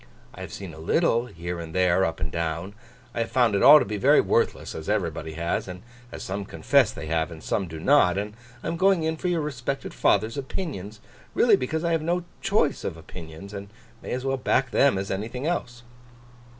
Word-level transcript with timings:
I 0.33 0.41
have 0.41 0.51
seen 0.51 0.73
a 0.73 0.79
little, 0.79 1.27
here 1.27 1.59
and 1.59 1.75
there, 1.75 2.03
up 2.05 2.19
and 2.19 2.31
down; 2.31 2.73
I 3.13 3.19
have 3.19 3.29
found 3.29 3.53
it 3.53 3.61
all 3.61 3.77
to 3.77 3.85
be 3.85 3.97
very 3.97 4.19
worthless, 4.19 4.73
as 4.73 4.89
everybody 4.89 5.33
has, 5.33 5.67
and 5.67 5.83
as 6.11 6.23
some 6.23 6.43
confess 6.43 6.91
they 6.91 7.05
have, 7.05 7.29
and 7.29 7.43
some 7.43 7.67
do 7.67 7.79
not; 7.79 8.17
and 8.17 8.33
I 8.63 8.67
am 8.67 8.77
going 8.77 9.03
in 9.03 9.15
for 9.15 9.27
your 9.27 9.41
respected 9.41 9.93
father's 9.93 10.39
opinions—really 10.39 11.55
because 11.55 11.83
I 11.83 11.91
have 11.91 12.01
no 12.01 12.23
choice 12.41 12.83
of 12.83 12.97
opinions, 12.97 13.53
and 13.53 13.69
may 14.01 14.09
as 14.11 14.25
well 14.25 14.37
back 14.37 14.71
them 14.71 14.97
as 14.97 15.11
anything 15.11 15.45
else. 15.45 15.83